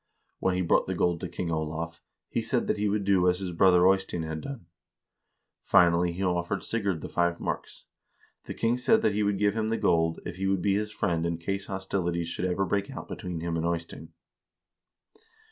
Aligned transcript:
When 0.39 0.55
he 0.55 0.63
brought 0.63 0.87
the 0.87 0.95
gold 0.95 1.21
to 1.21 1.29
King 1.29 1.51
Olav, 1.51 2.01
he 2.27 2.41
said 2.41 2.65
that 2.65 2.79
he 2.79 2.89
would 2.89 3.03
do 3.05 3.29
as 3.29 3.37
hisbrother 3.39 3.87
Eystein 3.87 4.23
had 4.23 4.41
done. 4.41 4.65
Finally 5.63 6.13
he 6.13 6.23
offered 6.23 6.63
Sigurd 6.63 7.01
the 7.01 7.07
five 7.07 7.39
marks. 7.39 7.85
The 8.45 8.55
king 8.55 8.79
said 8.79 9.03
that 9.03 9.13
he 9.13 9.21
would 9.21 9.37
give 9.37 9.53
him 9.55 9.69
the 9.69 9.77
gold, 9.77 10.19
if 10.25 10.37
he 10.37 10.47
would 10.47 10.63
be 10.63 10.73
his 10.73 10.91
friend 10.91 11.23
in 11.23 11.37
case 11.37 11.67
hostilities 11.67 12.29
should 12.29 12.45
ever 12.45 12.65
break 12.65 12.89
out 12.89 13.07
between 13.09 13.41
him 13.41 13.55
and 13.55 13.63
Eystein. 13.67 14.11